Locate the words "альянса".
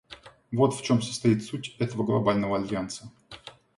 2.57-3.11